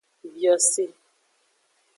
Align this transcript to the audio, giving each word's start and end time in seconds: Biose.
Biose. 0.33 0.83